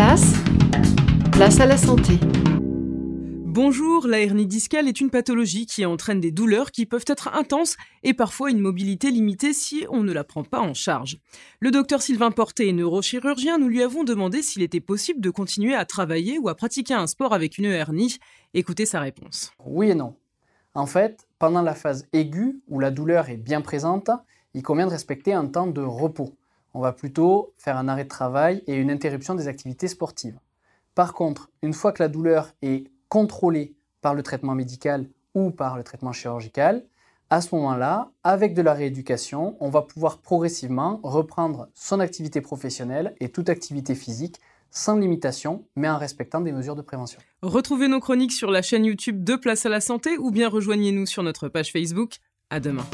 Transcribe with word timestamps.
place, 0.00 0.32
place 1.30 1.60
à 1.60 1.66
la 1.66 1.76
santé. 1.76 2.14
Bonjour, 3.44 4.06
la 4.06 4.20
hernie 4.20 4.46
discale 4.46 4.88
est 4.88 4.98
une 4.98 5.10
pathologie 5.10 5.66
qui 5.66 5.84
entraîne 5.84 6.20
des 6.20 6.30
douleurs 6.30 6.70
qui 6.70 6.86
peuvent 6.86 7.04
être 7.06 7.28
intenses 7.34 7.76
et 8.02 8.14
parfois 8.14 8.50
une 8.50 8.60
mobilité 8.60 9.10
limitée 9.10 9.52
si 9.52 9.84
on 9.90 10.02
ne 10.02 10.14
la 10.14 10.24
prend 10.24 10.42
pas 10.42 10.60
en 10.60 10.72
charge. 10.72 11.18
Le 11.58 11.70
docteur 11.70 12.00
Sylvain 12.00 12.30
Porté, 12.30 12.72
neurochirurgien, 12.72 13.58
nous 13.58 13.68
lui 13.68 13.82
avons 13.82 14.02
demandé 14.02 14.40
s'il 14.40 14.62
était 14.62 14.80
possible 14.80 15.20
de 15.20 15.28
continuer 15.28 15.74
à 15.74 15.84
travailler 15.84 16.38
ou 16.38 16.48
à 16.48 16.54
pratiquer 16.54 16.94
un 16.94 17.06
sport 17.06 17.34
avec 17.34 17.58
une 17.58 17.66
hernie. 17.66 18.20
Écoutez 18.54 18.86
sa 18.86 19.00
réponse. 19.00 19.52
Oui 19.66 19.90
et 19.90 19.94
non. 19.94 20.14
En 20.72 20.86
fait, 20.86 21.28
pendant 21.38 21.60
la 21.60 21.74
phase 21.74 22.08
aiguë, 22.14 22.62
où 22.68 22.80
la 22.80 22.90
douleur 22.90 23.28
est 23.28 23.36
bien 23.36 23.60
présente, 23.60 24.08
il 24.54 24.62
convient 24.62 24.86
de 24.86 24.92
respecter 24.92 25.34
un 25.34 25.44
temps 25.44 25.66
de 25.66 25.82
repos. 25.82 26.32
On 26.74 26.80
va 26.80 26.92
plutôt 26.92 27.52
faire 27.58 27.76
un 27.76 27.88
arrêt 27.88 28.04
de 28.04 28.08
travail 28.08 28.62
et 28.66 28.74
une 28.74 28.90
interruption 28.90 29.34
des 29.34 29.48
activités 29.48 29.88
sportives. 29.88 30.38
Par 30.94 31.14
contre, 31.14 31.50
une 31.62 31.72
fois 31.72 31.92
que 31.92 32.02
la 32.02 32.08
douleur 32.08 32.50
est 32.62 32.90
contrôlée 33.08 33.74
par 34.00 34.14
le 34.14 34.22
traitement 34.22 34.54
médical 34.54 35.08
ou 35.34 35.50
par 35.50 35.76
le 35.76 35.84
traitement 35.84 36.12
chirurgical, 36.12 36.84
à 37.32 37.40
ce 37.40 37.54
moment-là, 37.54 38.10
avec 38.24 38.54
de 38.54 38.62
la 38.62 38.74
rééducation, 38.74 39.56
on 39.60 39.70
va 39.70 39.82
pouvoir 39.82 40.18
progressivement 40.18 40.98
reprendre 41.04 41.68
son 41.74 42.00
activité 42.00 42.40
professionnelle 42.40 43.14
et 43.20 43.28
toute 43.28 43.48
activité 43.48 43.94
physique 43.94 44.40
sans 44.72 44.96
limitation, 44.96 45.64
mais 45.76 45.88
en 45.88 45.98
respectant 45.98 46.40
des 46.40 46.52
mesures 46.52 46.76
de 46.76 46.82
prévention. 46.82 47.20
Retrouvez 47.42 47.88
nos 47.88 48.00
chroniques 48.00 48.32
sur 48.32 48.50
la 48.50 48.62
chaîne 48.62 48.84
YouTube 48.84 49.24
de 49.24 49.36
Place 49.36 49.66
à 49.66 49.68
la 49.68 49.80
Santé 49.80 50.16
ou 50.18 50.30
bien 50.30 50.48
rejoignez-nous 50.48 51.06
sur 51.06 51.22
notre 51.22 51.48
page 51.48 51.72
Facebook. 51.72 52.18
À 52.50 52.60
demain. 52.60 52.84